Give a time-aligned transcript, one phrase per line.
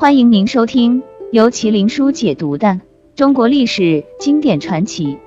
[0.00, 2.80] 欢迎您收听由麒麟书解读的
[3.14, 5.18] 中国历史经典传奇。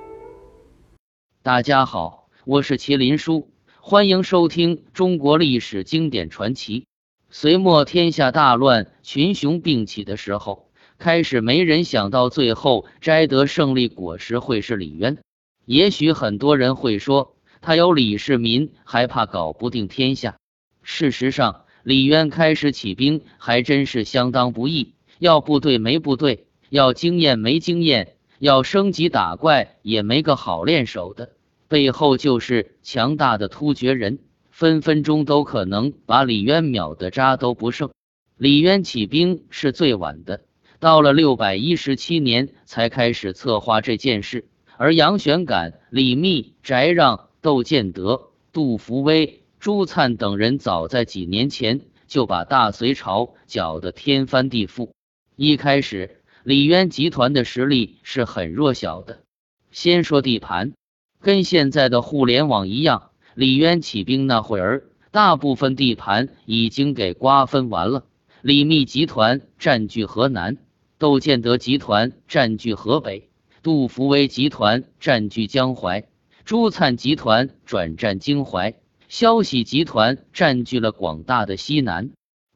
[1.44, 3.48] 大家好，我是麒麟书，
[3.78, 6.86] 欢迎收听中国历史经典传奇。
[7.30, 10.68] 隋末天下大乱，群雄并起的时候，
[10.98, 15.18] 开始没人想到最后摘得胜利果实会是李渊。
[15.66, 20.34] 也许很多人会说，他有李世民，还怕搞不定天下？
[20.82, 31.32] 事实上，李渊开始起兵还真是相当不易，要部队没部队，要经验没经验，要升级打怪也没个好练手的，
[31.68, 34.18] 背后就是强大的突厥人，
[34.50, 37.90] 分分钟都可能把李渊秒得渣都不剩。
[38.38, 40.40] 李渊起兵是最晚的，
[40.80, 44.46] 到了六百一十七年才开始策划这件事，
[44.78, 49.43] 而杨玄感、李密、翟让、窦建德、杜伏威。
[49.64, 54.90] 朱粲等人早在几年前就把大隋朝搅得天翻地覆。
[55.36, 59.22] 一开始，李渊集团的实力是很弱小的。
[59.70, 60.74] 先说地盘，
[61.22, 68.04] 跟现在的互联网一样，李渊起兵那会儿，大部分地盘已经给瓜分完了。
[68.42, 70.58] 李密集团占据河南，
[70.98, 73.30] 窦建德集团占据河北，
[73.62, 76.04] 杜伏威集团占据江淮，
[76.44, 78.74] 朱粲集团转战京淮。
[79.08, 82.10] 消息集团占据了广大的西南，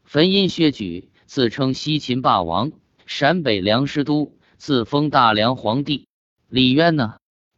[0.05, 2.73] 汾阴薛举自称西秦霸王，
[3.07, 6.07] 陕北梁师都自封大梁皇帝。
[6.49, 7.17] 李渊呢，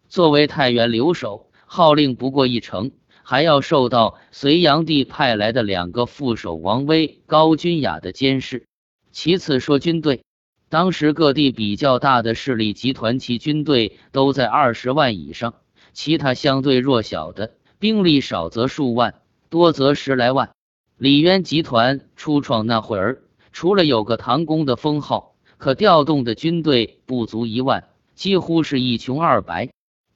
[0.08, 2.90] 作为太原留守，号令不过一城，
[3.22, 8.66] 还要受到隋炀帝派来的两个副手王威、高君雅的监视。
[9.12, 10.24] 其次说军队，
[10.68, 15.54] 当时各地比较大的势力集团，其军队都在二十万以上，
[15.92, 17.54] 其他相对弱小的。
[17.80, 19.14] 兵力少则数万，
[19.48, 20.50] 多则十来万。
[20.98, 29.70] 李渊集团初创那会儿，除了有个唐公的封号，可调动的军队不足一万，几乎是一穷二白。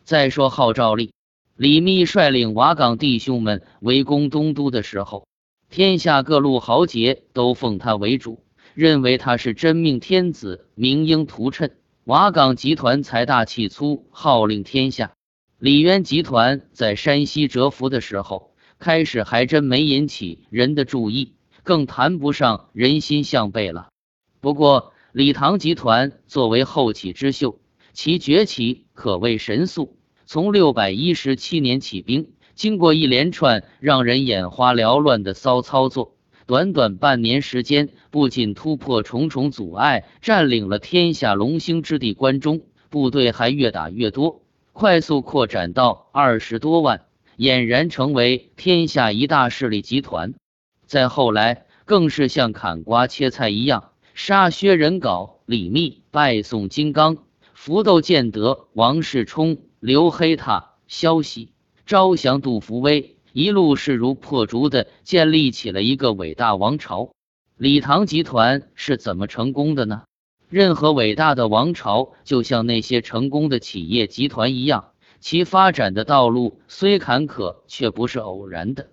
[0.05, 1.15] 再说号召力，
[1.57, 5.27] 李密率领瓦岗弟兄们围攻东都的时候，
[5.71, 8.45] 天下各路豪杰都奉他为主，
[8.75, 11.71] 认为他是真命天子，明英图谶。
[12.05, 15.13] 瓦岗集团财大气粗，号令天下。
[15.59, 23.89] 李渊集团在山西蛰伏的时候，开始还真没引起人的注意，更谈不上人心向背了。
[24.41, 27.61] 不过，李唐集团作为后起之秀，
[27.93, 29.97] 其崛起可谓神速。
[30.27, 36.17] 从六百一十七年起兵，经过一连串让人眼花缭乱的骚操作，
[36.47, 44.44] 短短半年时间，不仅突破重重阻碍，占领了天下龙兴之地关中，部队还越打越多。
[44.75, 47.07] 快速扩展到二十多万，
[47.39, 50.35] 俨然成为天下一大势力集团。
[50.85, 57.19] 再后来，更是像砍瓜切菜一样，杀薛仁杲、李密，败宋金刚、
[57.53, 61.53] 福窦建德、王世充、刘黑闼、萧息、
[61.87, 67.11] 招降杜伏威，一路势如破竹的建立起了一个伟大王朝。
[67.57, 70.03] 李唐集团是怎么成功的呢？
[70.55, 78.91] 任何伟大的王朝，就像那些成功的企业集团一样，其发展的道路虽坎坷，却不是偶然的。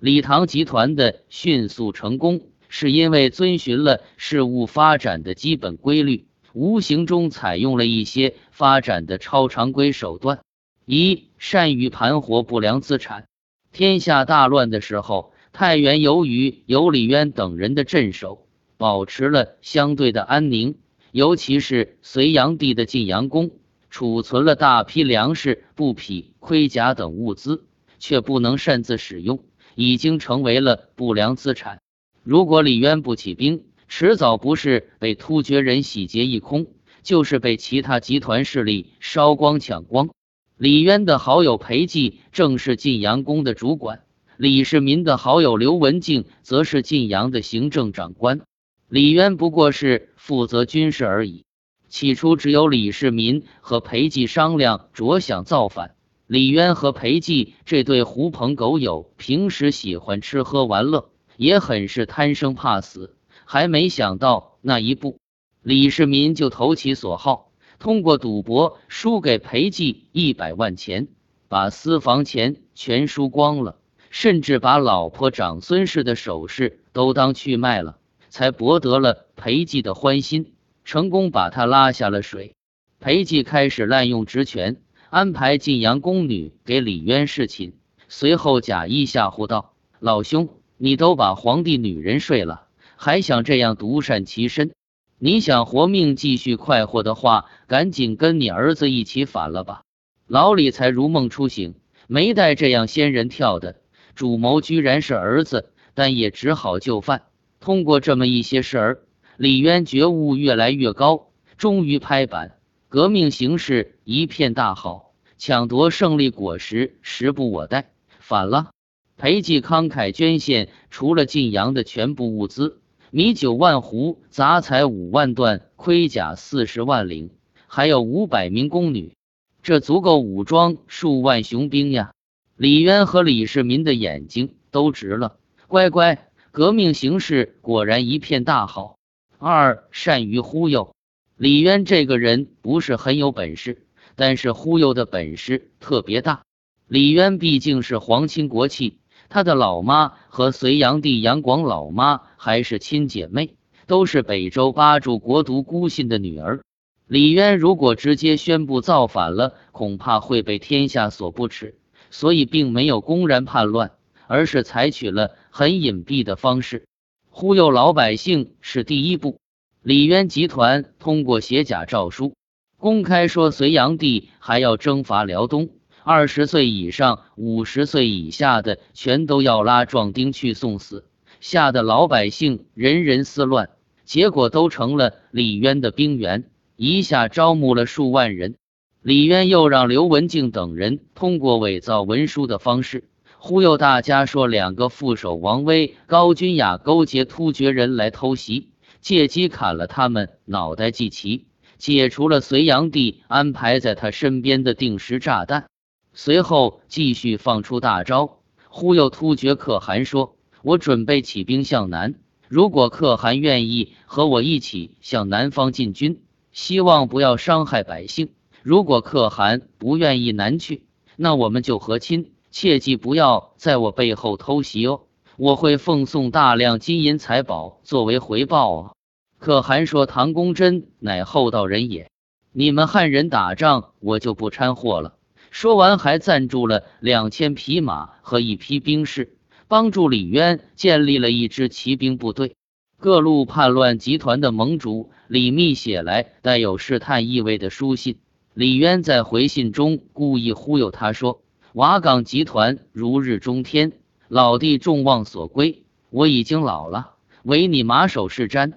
[0.00, 10.40] 李唐集团的迅速成功，是因为遵循了事物发展的基本规律，无形中采用了一些发展的超常规手段。
[10.84, 13.28] 一、善于盘活不良资产。
[13.70, 20.74] 天下大乱的时候，太原由于有李渊等人的镇守，保持了相对的安宁。
[21.14, 23.52] 尤其是隋炀帝的晋阳宫
[23.88, 27.66] 储存了大批粮食、布匹、盔甲等物资，
[28.00, 29.44] 却不能擅自使用，
[29.76, 31.78] 已经成为了不良资产。
[32.24, 36.66] 如果李渊不起兵，迟早不是被突厥人洗劫一空，
[37.04, 40.08] 就是被其他集团势力烧光抢光。
[40.56, 44.02] 李渊的好友裴寂正是晋阳宫的主管，
[44.36, 48.40] 李世民的好友刘文静则是晋阳的行政长官。
[48.88, 51.44] 李渊不过是负责军事而已。
[51.88, 55.94] 起初只有李世民和裴寂商量着想造反。
[56.26, 63.16] 李渊和裴寂这对狐朋狗友，平时喜欢吃喝玩乐，也很是贪生怕死。
[63.44, 65.18] 还没想到那一步，
[65.62, 71.08] 李世民就投其所好，通过赌博输给裴寂一百万钱，
[71.48, 73.76] 把私房钱全输光了，
[74.10, 77.98] 甚至把老婆长孙氏的首饰都当去卖了。
[78.34, 80.54] 才博得了裴寂的欢心，
[80.84, 82.56] 成功把他拉下了水。
[82.98, 84.78] 裴寂开始滥用职权，
[85.08, 87.74] 安排晋阳宫女给李渊侍寝，
[88.08, 90.48] 随后假意吓唬道：“老兄，
[90.78, 92.66] 你都把皇帝女人睡了，
[92.96, 94.72] 还想这样独善其身？
[95.20, 99.82] 你想活命继续快活的话，赶紧跟你儿子一起反了吧。
[100.26, 101.76] 老李才如梦初醒，
[102.08, 103.76] 没带这样仙人跳的
[104.16, 107.22] 主谋，居然是儿子，但也只好就范。
[107.64, 108.98] 通过这么一些事儿，
[109.38, 112.58] 李渊觉悟越来越高，终于拍板，
[112.90, 118.68] 革命形势一片大好，抢夺胜利果实时不我待，反了。
[119.16, 122.82] 裴寂慷慨捐献，除了晋阳的全部物资。
[123.10, 127.30] 米九万斛，杂财五万段，盔甲四十万领，
[127.66, 129.14] 还有五百名宫女，
[129.62, 132.12] 这足够武装数万雄兵呀！
[132.58, 135.38] 李渊和李世民的眼睛都直了。
[135.66, 138.96] 乖乖，革命形势果然一片大好。
[139.38, 140.94] 二善于忽悠，
[141.36, 146.42] 李渊这个人不是很有本事，但是忽悠的本事特别大。
[146.86, 148.98] 李渊毕竟是皇亲国戚。
[149.28, 153.56] 他的老妈和隋炀帝杨广老妈还是亲姐妹，
[153.88, 156.62] 都是北周八柱国独孤信的女儿。
[157.08, 161.74] 李渊如果直接宣布造反了，恐怕会被天下所不齿，
[162.12, 163.90] 所以并没有公然叛乱，
[164.26, 166.86] 而是采取了很隐蔽的方式
[167.30, 169.38] 忽悠老百姓是第一步。
[169.82, 172.34] 李渊集团通过写假诏书，
[172.78, 175.68] 公开说隋炀帝还要征伐辽东。
[176.02, 181.06] 二十岁以上、五十岁以下的，全都要拉壮丁去送死，
[181.40, 183.70] 吓得老百姓人人思乱，
[184.04, 186.44] 结果都成了李渊的兵员，
[186.76, 188.54] 一下招募了数万人。
[189.02, 193.04] 李渊又让刘文静等人通过伪造文书的方式，
[193.46, 198.70] 忽悠大家说两个副手王威、高君雅勾结突厥人来偷袭，
[199.02, 201.44] 借机砍了他们脑袋祭旗，
[201.76, 205.66] 解除了隋炀帝安排在他身边的定时炸弹。
[206.14, 208.38] 随后继续放出大招，
[208.68, 212.14] 忽悠突厥可汗说：“我准备起兵向南，
[212.48, 218.28] 如果可汗愿意和我一起向南方进军，希望不要伤害百姓；
[218.62, 220.86] 如果可汗不愿意南去，
[221.16, 222.30] 那我们就和亲。
[222.54, 225.00] 切记不要在我背后偷袭哦，
[225.36, 228.96] 我会奉送大量金银财宝作为回报哦。”
[229.40, 232.08] 可汗说：“唐公真乃厚道人也，
[232.52, 235.16] 你们汉人打仗，我就不掺和了。”
[235.50, 239.36] 说完，还赞助了两千匹马和一批兵士，
[239.66, 242.54] 帮助李渊建立了一支骑兵部队。
[243.00, 248.18] 各路叛乱集团的盟主李密写来带有试探意味的书信，
[248.54, 251.40] 李渊在回信中故意忽悠他说
[251.74, 253.90] ：“瓦岗集团如日中天，
[254.28, 258.74] 老弟众望所归，我已经老了，唯你马首是瞻。”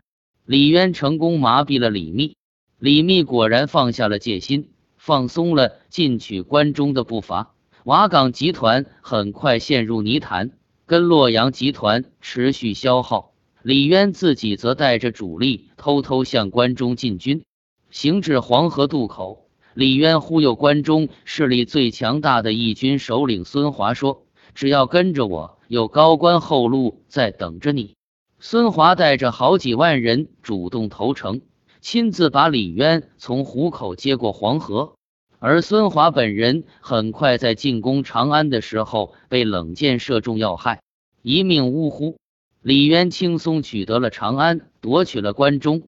[0.47, 2.37] 李渊成功麻痹了李密，
[2.79, 4.71] 李密果然放下了戒心。
[4.97, 7.53] 放松了进取关中的步伐，
[7.83, 10.49] 瓦岗集团很快陷入泥潭，
[10.87, 13.31] 跟洛阳集团持续消耗。
[13.61, 17.43] 李渊自己则带着主力偷偷向关中进军，
[17.91, 19.46] 行至黄河渡口，
[19.77, 24.23] 李渊忽悠关中势力最强大的义军首领孙华说
[24.55, 27.93] ：“只要跟着我，有高官厚禄在等着你。”
[28.41, 31.41] 孙华带着好几万人主动投诚，
[31.79, 34.95] 亲自把李渊从湖口接过黄河。
[35.37, 40.81] 而孙华本人很快在进攻长安的时候被冷箭射中要害，
[41.21, 42.17] 一命呜呼。
[42.63, 45.83] 李渊轻松取得了长安，夺取了关中。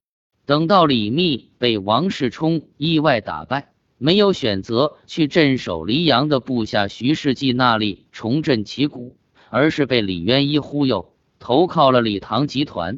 [0.46, 9.16] 等到李密被王世充意外打败，没有选择去镇守黎阳的部下徐世绩那里重振旗鼓，
[9.50, 12.98] 而是被李渊一忽悠，投靠了李唐集团。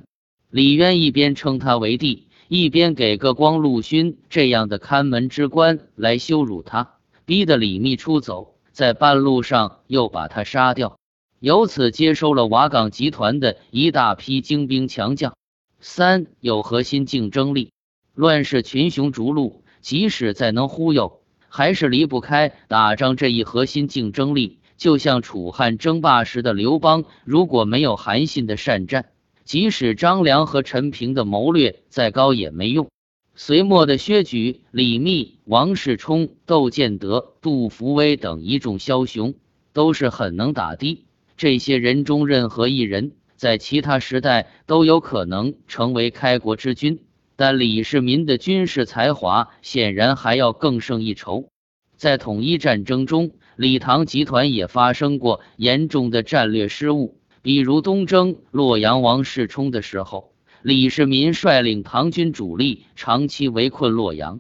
[0.50, 2.28] 李渊一边称他为帝。
[2.54, 11.00] 一边给个光陆勋这样的看门之官来羞辱他，逼得李密出走，在半路上又把他杀掉，
[11.40, 15.34] 由此接收了瓦岗集团的一大批精兵强将。
[15.80, 17.72] 三有核心竞争力，
[18.16, 24.60] 乱世群雄逐鹿，即使再能忽悠，还是离不开打仗这一核心竞争力。
[24.78, 29.06] 就像楚汉争霸时的刘邦，如果没有韩信的善战。
[29.44, 32.90] 即使张良和陈平的谋略再高也没用。
[33.36, 39.34] 隋末的薛举、李密、王世充、窦建德、杜伏威等一众枭雄，
[39.74, 41.06] 都是很能打的。
[41.38, 47.00] 这些人中任何一人，在其他时代都有可能成为开国之君。
[47.42, 51.50] 但李世民的军事才华显然还要更胜一筹。
[51.98, 57.18] 在统一战争中，李唐集团也发生过严重的战略失误。
[57.42, 64.40] 比如东征洛阳王世充的时候，李世民率领唐军主力长期围困洛阳，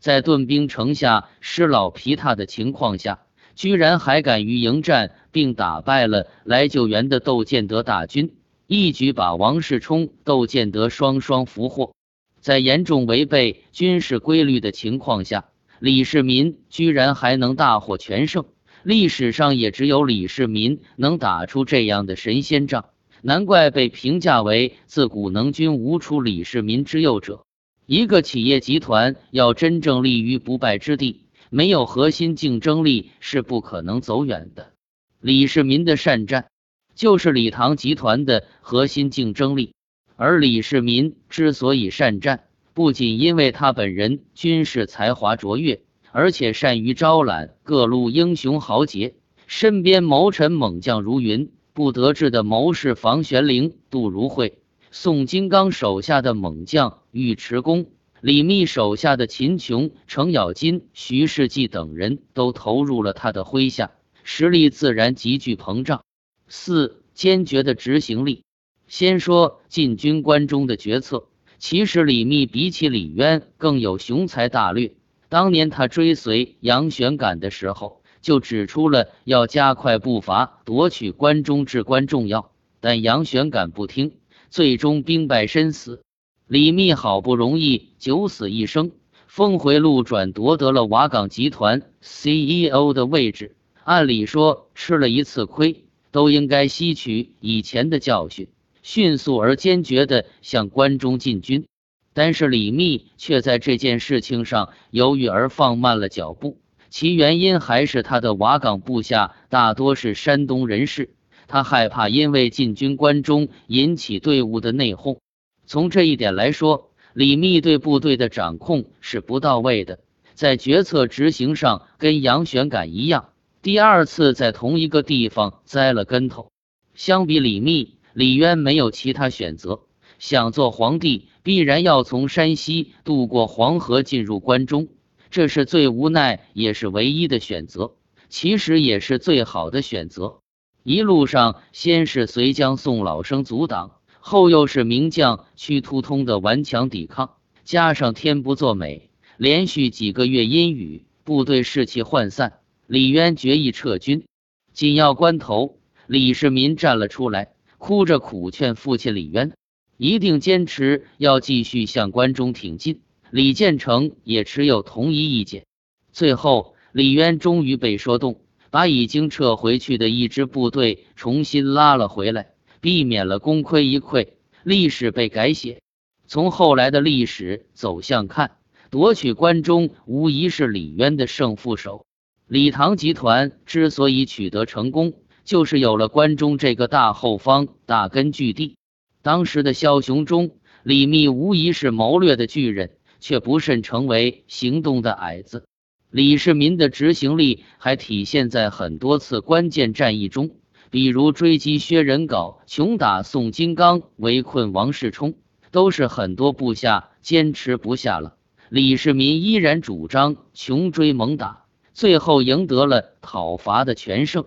[0.00, 3.20] 在顿兵城下失老疲沓的情况下，
[3.54, 8.34] 居然还敢于迎战，并打败了来救援的窦建德大军，
[8.66, 11.92] 一举把王世充、窦建德双双俘获。
[12.40, 15.46] 在严重违背军事规律的情况下，
[15.78, 18.46] 李世民居然还能大获全胜。
[18.82, 22.86] 历史上也只有李世民能打出这样的神仙仗，
[23.20, 27.44] 难怪被评价为自古能军无出李世民之右者。
[27.84, 34.72] 一个企业集团要真正立于不败之地，没有核心竞争力是不可能走远的。
[35.20, 36.46] 李世民的善战，
[36.94, 39.74] 就是李唐集团的核心竞争力。
[40.22, 45.80] 而李世民之所以善战，不仅因为他本人军事才华卓越。
[46.12, 49.14] 而且善于招揽各路英雄豪杰，
[49.46, 51.50] 身边谋臣猛将如云。
[51.72, 54.58] 不得志的谋士房玄龄、杜如晦，
[54.90, 57.86] 宋金刚手下的猛将尉迟恭，
[58.20, 66.02] 李密手下的秦琼、程咬金、徐世绩等人都投入了他的麾下，实力自然急剧膨胀。
[66.46, 68.42] 四坚决的执行力。
[68.90, 71.28] 先说进军关中的决策，
[71.60, 74.94] 其实李密比起李渊更有雄才大略。
[75.28, 84.14] 当年他追随杨玄感的时候，就指出了要加快步伐夺取关中至关重要，但杨玄感不听，
[84.50, 86.02] 最终兵败身死。
[86.48, 88.90] 李密好不容易九死一生，
[89.28, 93.54] 峰回路转夺得了瓦岗集团 CEO 的位置。
[93.84, 98.48] 按理说吃了一次亏，都应该吸取以前的教训，
[98.82, 101.66] 迅速而坚决地向关中进军。
[102.12, 106.58] 但是李密却在这件事情上犹豫而放慢了脚步，
[106.88, 111.10] 其原因还是他的瓦岗部下大多是山东人士，
[111.46, 115.18] 他害怕因为进军关中引起队伍的内讧。
[115.66, 120.00] 从这一点来说，李密对部队的掌控是不到位的，
[120.34, 123.30] 在决策执行上跟杨玄感一样，
[123.62, 126.50] 第二次在同一个地方栽了跟头。
[126.96, 129.80] 相比李密，李渊没有其他选择。
[130.18, 134.88] 想做皇帝，必然要从山西渡过黄河进入关中，
[135.30, 137.94] 这是最无奈也是唯一的选择，
[138.28, 140.40] 其实也是最好的选择。
[140.82, 152.58] 一路上，先是随将宋老生阻挡，后又是名将屈突通的顽强抵抗，加上天不作美，连续几个月阴雨，部队士气涣散。
[152.86, 154.24] 李渊决意撤军，
[154.72, 159.52] 紧要关头，李世民站了出来，哭着苦劝父亲李渊。
[159.96, 163.00] 一定坚持要继续向关中挺进。
[163.30, 165.64] 李建成也持有同一意见。
[166.12, 174.28] 最后，李渊终于被说动，把已经撤回去的一支部队重新拉了回来，避免了功亏一篑。
[174.62, 175.80] 历史被改写。
[176.26, 178.52] 从后来的历史走向看，
[178.90, 182.04] 夺取关中无疑是李渊的胜负手。
[182.46, 188.76] 李唐集团之所以取得成功，就是有了关中这个大后方、大根据地。
[189.22, 190.50] 当时的枭雄中，
[190.82, 195.64] 李密无疑是谋略的巨人，却不慎成为行动的矮子。
[196.10, 200.50] 李世民的执行力还体现在很多次关键战役中，
[200.90, 205.34] 比如追击薛仁杲、穷打宋金刚、围困王世充，
[205.70, 208.34] 都是很多部下坚持不下了。
[208.70, 214.46] 李世民依然主张穷追猛打，最后赢得了讨伐的全胜。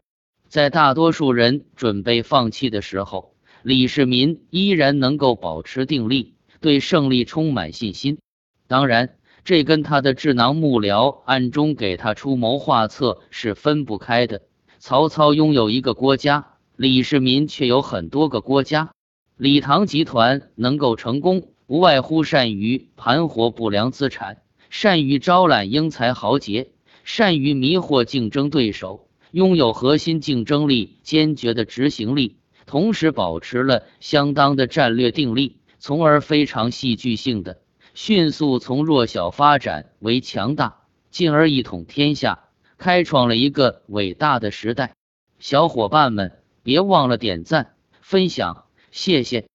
[0.54, 3.34] 在大多数人准备放弃的时候，
[3.64, 8.20] 李世民依然能够保持定力，对胜利充满信心。
[8.68, 14.44] 当然，这跟他的智囊幕僚暗中给他出谋划策是分不开的。
[14.78, 16.46] 曹操拥有一个国家，
[16.76, 18.92] 李世民却有很多个国家。
[19.36, 26.70] 李唐集团能够成功，不外乎善于盘活不良资产，善于招揽英才豪杰，
[27.04, 32.38] 善于迷惑竞争对手，拥有核心竞争力，坚决的执行力。
[32.68, 37.60] 同时保持了相当的战略定力，从而非常戏剧性的
[37.96, 42.44] 迅速从弱小发展为强大，进而一统天下，
[42.78, 44.94] 开创了一个伟大的时代。
[45.40, 49.48] 小伙伴们，别忘了点赞、分享，谢谢。